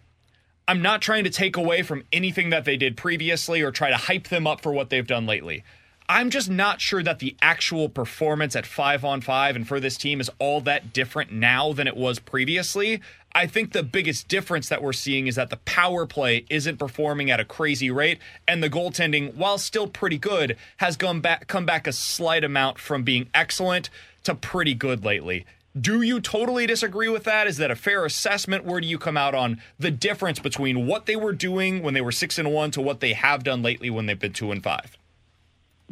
I'm 0.68 0.82
not 0.82 1.02
trying 1.02 1.24
to 1.24 1.30
take 1.30 1.56
away 1.56 1.82
from 1.82 2.04
anything 2.12 2.50
that 2.50 2.66
they 2.66 2.78
did 2.78 2.98
previously 2.98 3.62
or 3.62 3.72
try 3.72 3.90
to 3.90 3.98
hype 3.98 4.28
them 4.28 4.46
up 4.46 4.62
for 4.62 4.74
what 4.74 4.90
they've 4.90 5.08
done 5.08 5.26
lately. 5.26 5.64
I'm 6.12 6.30
just 6.30 6.50
not 6.50 6.82
sure 6.82 7.02
that 7.04 7.20
the 7.20 7.38
actual 7.42 7.88
performance 7.88 8.54
at 8.58 8.66
five 8.66 9.06
on 9.06 9.22
five 9.22 9.56
and 9.56 9.66
for 9.66 9.80
this 9.80 9.96
team 9.96 10.20
is 10.20 10.30
all 10.40 10.60
that 10.60 10.92
different 10.92 11.32
now 11.32 11.72
than 11.72 11.88
it 11.88 11.96
was 11.96 12.20
previously. 12.20 13.00
I 13.34 13.48
think 13.48 13.72
the 13.72 13.82
biggest 13.82 14.28
difference 14.28 14.68
that 14.68 14.84
we're 14.84 14.92
seeing 14.92 15.28
is 15.28 15.36
that 15.36 15.50
the 15.50 15.56
power 15.64 16.06
play 16.06 16.46
isn't 16.50 16.80
performing 16.80 17.32
at 17.32 17.40
a 17.40 17.46
crazy 17.46 17.90
rate, 17.90 18.20
and 18.46 18.62
the 18.62 18.70
goaltending, 18.70 19.36
while 19.36 19.58
still 19.58 19.88
pretty 19.88 20.18
good, 20.18 20.58
has 20.78 20.98
gone 20.98 21.22
back 21.22 21.48
come 21.48 21.66
back 21.66 21.88
a 21.88 21.94
slight 21.94 22.44
amount 22.44 22.78
from 22.78 23.04
being 23.04 23.30
excellent 23.34 23.90
to 24.26 24.36
pretty 24.36 24.74
good 24.74 25.06
lately. 25.06 25.46
Do 25.80 26.02
you 26.02 26.20
totally 26.20 26.68
disagree 26.68 27.08
with 27.08 27.24
that? 27.24 27.48
Is 27.48 27.56
that 27.56 27.72
a 27.72 27.76
fair 27.76 28.04
assessment? 28.04 28.66
Where 28.66 28.82
do 28.82 28.88
you 28.88 29.00
come 29.00 29.16
out 29.16 29.34
on 29.34 29.62
the 29.80 29.92
difference 29.92 30.40
between 30.40 30.86
what 30.86 31.06
they 31.06 31.16
were 31.16 31.32
doing 31.32 31.82
when 31.82 31.94
they 31.94 32.02
were 32.02 32.12
six 32.12 32.38
and 32.38 32.52
one 32.52 32.72
to 32.72 32.82
what 32.82 33.00
they 33.00 33.14
have 33.14 33.46
done 33.46 33.62
lately 33.62 33.90
when 33.90 34.08
they've 34.08 34.20
been 34.20 34.34
two 34.34 34.52
and 34.52 34.62
five? 34.62 34.98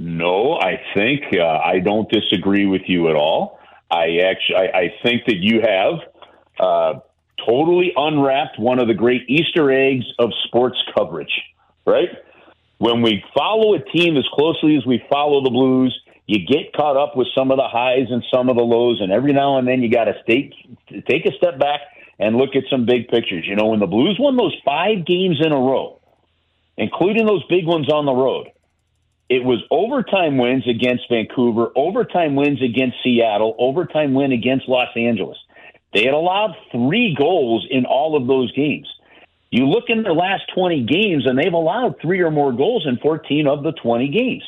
No, 0.01 0.53
I 0.53 0.79
think 0.93 1.23
uh, 1.37 1.43
I 1.43 1.79
don't 1.79 2.09
disagree 2.09 2.65
with 2.65 2.83
you 2.87 3.09
at 3.09 3.17
all. 3.17 3.59
I 3.91 4.19
actually, 4.19 4.55
I, 4.55 4.79
I 4.79 4.93
think 5.03 5.25
that 5.25 5.35
you 5.35 5.59
have 5.59 5.99
uh, 6.57 6.99
totally 7.45 7.91
unwrapped 7.97 8.57
one 8.57 8.79
of 8.79 8.87
the 8.87 8.93
great 8.93 9.23
Easter 9.27 9.69
eggs 9.69 10.05
of 10.17 10.31
sports 10.45 10.81
coverage. 10.95 11.41
Right? 11.85 12.07
When 12.77 13.01
we 13.01 13.21
follow 13.37 13.73
a 13.73 13.79
team 13.79 14.15
as 14.15 14.23
closely 14.31 14.77
as 14.77 14.85
we 14.85 15.03
follow 15.09 15.43
the 15.43 15.49
Blues, 15.49 15.99
you 16.27 16.45
get 16.47 16.71
caught 16.71 16.95
up 16.95 17.17
with 17.17 17.27
some 17.35 17.51
of 17.51 17.57
the 17.57 17.67
highs 17.67 18.07
and 18.09 18.23
some 18.33 18.47
of 18.47 18.55
the 18.55 18.63
lows, 18.63 19.01
and 19.01 19.11
every 19.11 19.33
now 19.33 19.57
and 19.57 19.67
then 19.67 19.83
you 19.83 19.91
got 19.91 20.05
to 20.05 20.13
take 20.25 20.53
take 21.09 21.25
a 21.25 21.33
step 21.33 21.59
back 21.59 21.81
and 22.19 22.37
look 22.37 22.55
at 22.55 22.63
some 22.69 22.85
big 22.85 23.09
pictures. 23.09 23.45
You 23.45 23.57
know, 23.57 23.65
when 23.65 23.81
the 23.81 23.87
Blues 23.87 24.15
won 24.17 24.37
those 24.37 24.55
five 24.63 25.05
games 25.05 25.41
in 25.45 25.51
a 25.51 25.59
row, 25.59 25.99
including 26.77 27.25
those 27.25 27.43
big 27.49 27.65
ones 27.65 27.91
on 27.91 28.05
the 28.05 28.13
road 28.13 28.47
it 29.29 29.43
was 29.43 29.63
overtime 29.69 30.37
wins 30.37 30.67
against 30.67 31.07
Vancouver, 31.07 31.69
overtime 31.75 32.35
wins 32.35 32.61
against 32.63 32.97
Seattle, 33.03 33.55
overtime 33.59 34.15
win 34.15 34.31
against 34.31 34.67
Los 34.67 34.89
Angeles. 34.95 35.37
They 35.93 36.03
had 36.03 36.15
allowed 36.15 36.55
three 36.71 37.15
goals 37.15 37.65
in 37.69 37.85
all 37.85 38.17
of 38.17 38.27
those 38.27 38.51
games. 38.53 38.87
You 39.51 39.67
look 39.67 39.85
in 39.87 40.03
their 40.03 40.13
last 40.13 40.43
20 40.53 40.83
games, 40.83 41.25
and 41.25 41.37
they've 41.37 41.53
allowed 41.53 41.95
three 42.01 42.21
or 42.21 42.31
more 42.31 42.51
goals 42.51 42.85
in 42.87 42.97
14 42.97 43.47
of 43.47 43.63
the 43.63 43.71
20 43.71 44.07
games. 44.09 44.43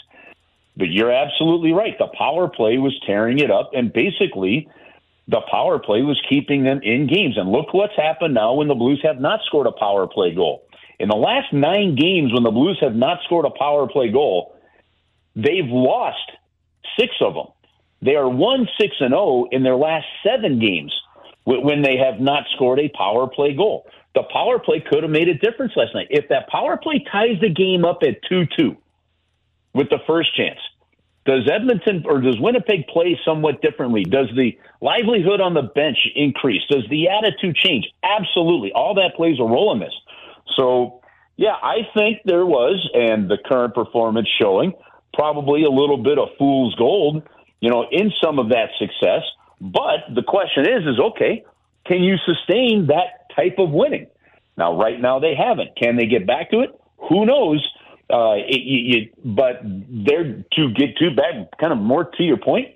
But 0.77 0.89
you're 0.89 1.11
absolutely 1.11 1.73
right. 1.73 1.97
The 1.97 2.07
power 2.17 2.47
play 2.47 2.77
was 2.77 2.99
tearing 3.05 3.39
it 3.39 3.51
up, 3.51 3.71
and 3.73 3.91
basically, 3.93 4.67
the 5.27 5.41
power 5.49 5.79
play 5.79 6.01
was 6.01 6.21
keeping 6.29 6.63
them 6.63 6.81
in 6.83 7.07
games. 7.07 7.37
And 7.37 7.51
look 7.51 7.73
what's 7.73 7.95
happened 7.95 8.33
now 8.33 8.53
when 8.53 8.67
the 8.67 8.75
Blues 8.75 9.01
have 9.03 9.19
not 9.19 9.41
scored 9.45 9.67
a 9.67 9.71
power 9.71 10.07
play 10.07 10.33
goal. 10.33 10.63
In 10.99 11.09
the 11.09 11.15
last 11.15 11.51
nine 11.51 11.95
games, 11.95 12.31
when 12.33 12.43
the 12.43 12.51
Blues 12.51 12.77
have 12.81 12.95
not 12.95 13.19
scored 13.25 13.45
a 13.45 13.49
power 13.49 13.87
play 13.87 14.11
goal, 14.11 14.55
they've 15.35 15.67
lost 15.67 16.31
six 16.99 17.13
of 17.21 17.33
them. 17.33 17.47
They 18.01 18.15
are 18.15 18.27
one 18.29 18.67
six 18.79 18.95
and 18.99 19.11
zero 19.11 19.45
in 19.51 19.63
their 19.63 19.75
last 19.75 20.07
seven 20.25 20.59
games 20.59 20.93
when 21.45 21.81
they 21.81 21.97
have 21.97 22.19
not 22.19 22.43
scored 22.55 22.79
a 22.79 22.89
power 22.89 23.27
play 23.27 23.53
goal. 23.53 23.87
The 24.13 24.23
power 24.23 24.59
play 24.59 24.81
could 24.81 25.03
have 25.03 25.11
made 25.11 25.29
a 25.29 25.33
difference 25.35 25.73
last 25.75 25.93
night. 25.93 26.07
If 26.09 26.27
that 26.29 26.49
power 26.49 26.77
play 26.77 27.03
ties 27.11 27.39
the 27.41 27.49
game 27.49 27.85
up 27.85 27.99
at 28.03 28.17
two 28.27 28.45
two 28.57 28.75
with 29.73 29.89
the 29.89 29.99
first 30.05 30.35
chance, 30.35 30.59
does 31.25 31.47
Edmonton 31.49 32.03
or 32.05 32.19
does 32.19 32.39
Winnipeg 32.39 32.87
play 32.87 33.19
somewhat 33.23 33.61
differently? 33.61 34.03
Does 34.03 34.27
the 34.35 34.57
livelihood 34.81 35.39
on 35.39 35.53
the 35.53 35.61
bench 35.61 36.07
increase? 36.15 36.61
Does 36.69 36.83
the 36.89 37.09
attitude 37.09 37.55
change? 37.55 37.87
Absolutely. 38.03 38.71
All 38.73 38.95
that 38.95 39.15
plays 39.15 39.39
a 39.39 39.43
role 39.43 39.71
in 39.71 39.79
this. 39.79 39.93
So, 40.57 41.01
yeah, 41.37 41.55
I 41.61 41.87
think 41.93 42.21
there 42.25 42.45
was, 42.45 42.89
and 42.93 43.29
the 43.29 43.37
current 43.37 43.75
performance 43.75 44.27
showing 44.41 44.73
probably 45.13 45.63
a 45.63 45.69
little 45.69 45.97
bit 45.97 46.17
of 46.17 46.29
fool's 46.37 46.75
gold, 46.75 47.23
you 47.59 47.69
know, 47.69 47.85
in 47.91 48.11
some 48.23 48.39
of 48.39 48.49
that 48.49 48.69
success. 48.79 49.23
But 49.59 50.13
the 50.13 50.23
question 50.23 50.67
is, 50.67 50.87
is 50.87 50.99
okay, 50.99 51.43
can 51.85 52.03
you 52.03 52.17
sustain 52.25 52.87
that 52.87 53.29
type 53.35 53.55
of 53.59 53.69
winning? 53.71 54.07
Now, 54.57 54.77
right 54.79 54.99
now 54.99 55.19
they 55.19 55.35
haven't. 55.35 55.75
Can 55.75 55.95
they 55.95 56.05
get 56.05 56.25
back 56.27 56.51
to 56.51 56.61
it? 56.61 56.69
Who 57.09 57.25
knows? 57.25 57.67
Uh, 58.11 58.33
it, 58.35 58.61
you, 58.61 58.79
you, 58.79 59.09
but 59.23 59.61
they're 59.63 60.43
to 60.53 60.71
get 60.73 60.97
to 60.97 61.11
back, 61.11 61.57
kind 61.59 61.71
of 61.71 61.79
more 61.79 62.05
to 62.05 62.23
your 62.23 62.37
point. 62.37 62.69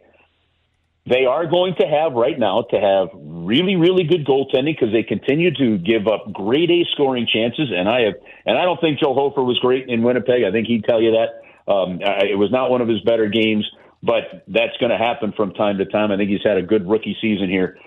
They 1.07 1.25
are 1.25 1.45
going 1.45 1.75
to 1.79 1.85
have 1.85 2.13
right 2.13 2.39
now 2.39 2.63
to 2.71 2.79
have 2.79 3.09
really, 3.13 3.75
really 3.75 4.05
good 4.05 4.25
goaltending 4.25 4.75
because 4.79 4.91
they 4.91 5.03
continue 5.03 5.53
to 5.53 5.77
give 5.77 6.07
up 6.07 6.31
great 6.33 6.71
A 6.71 6.83
scoring 6.93 7.27
chances. 7.31 7.69
And 7.75 7.87
I 7.87 8.01
have, 8.01 8.13
and 8.45 8.57
I 8.57 8.63
don't 8.63 8.81
think 8.81 8.99
Joel 8.99 9.13
Hofer 9.13 9.43
was 9.43 9.59
great 9.59 9.87
in 9.87 10.01
Winnipeg. 10.01 10.43
I 10.43 10.51
think 10.51 10.65
he'd 10.67 10.83
tell 10.85 11.01
you 11.01 11.11
that. 11.11 11.41
Um, 11.67 11.99
it 12.01 12.37
was 12.37 12.51
not 12.51 12.69
one 12.69 12.81
of 12.81 12.87
his 12.87 13.01
better 13.01 13.27
games, 13.27 13.69
but 14.03 14.43
that's 14.47 14.77
going 14.77 14.91
to 14.91 14.97
happen 14.97 15.33
from 15.35 15.53
time 15.53 15.77
to 15.79 15.85
time. 15.85 16.11
I 16.11 16.17
think 16.17 16.29
he's 16.29 16.43
had 16.43 16.57
a 16.57 16.61
good 16.61 16.87
rookie 16.87 17.17
season 17.21 17.49
here. 17.49 17.77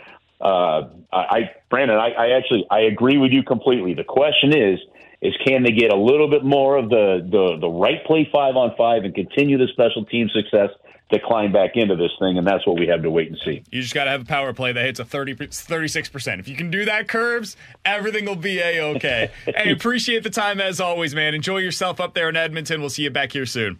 Uh, 0.40 0.88
I, 1.12 1.16
I, 1.16 1.50
Brandon, 1.70 1.96
I, 1.96 2.10
I 2.10 2.30
actually 2.36 2.66
I 2.70 2.80
agree 2.80 3.18
with 3.18 3.32
you 3.32 3.42
completely. 3.42 3.94
The 3.94 4.04
question 4.04 4.56
is, 4.56 4.78
is 5.20 5.34
can 5.44 5.64
they 5.64 5.72
get 5.72 5.92
a 5.92 5.96
little 5.96 6.28
bit 6.28 6.44
more 6.44 6.76
of 6.76 6.90
the 6.90 7.26
the, 7.28 7.58
the 7.60 7.68
right 7.68 8.04
play 8.04 8.28
five 8.32 8.56
on 8.56 8.74
five 8.76 9.04
and 9.04 9.14
continue 9.14 9.58
the 9.58 9.68
special 9.72 10.04
team 10.04 10.28
success 10.28 10.70
to 11.10 11.18
climb 11.18 11.52
back 11.52 11.70
into 11.74 11.96
this 11.96 12.10
thing, 12.18 12.36
and 12.36 12.46
that's 12.46 12.66
what 12.66 12.78
we 12.78 12.86
have 12.86 13.02
to 13.02 13.10
wait 13.10 13.28
and 13.28 13.38
see. 13.44 13.62
You 13.70 13.80
just 13.80 13.94
got 13.94 14.04
to 14.04 14.10
have 14.10 14.22
a 14.22 14.26
power 14.26 14.52
play 14.52 14.72
that 14.72 14.84
hits 14.84 15.00
a 15.00 15.04
30, 15.04 15.36
36%. 15.36 16.38
If 16.38 16.48
you 16.48 16.56
can 16.56 16.70
do 16.70 16.84
that, 16.84 17.06
Kerbs, 17.06 17.56
everything 17.84 18.26
will 18.26 18.36
be 18.36 18.58
A-OK. 18.58 19.30
hey, 19.44 19.70
appreciate 19.70 20.22
the 20.22 20.30
time 20.30 20.60
as 20.60 20.80
always, 20.80 21.14
man. 21.14 21.34
Enjoy 21.34 21.58
yourself 21.58 22.00
up 22.00 22.14
there 22.14 22.28
in 22.28 22.36
Edmonton. 22.36 22.80
We'll 22.80 22.90
see 22.90 23.04
you 23.04 23.10
back 23.10 23.32
here 23.32 23.46
soon. 23.46 23.78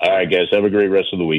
All 0.00 0.10
right, 0.10 0.30
guys. 0.30 0.46
Have 0.52 0.64
a 0.64 0.70
great 0.70 0.88
rest 0.88 1.08
of 1.12 1.18
the 1.18 1.26
week. 1.26 1.38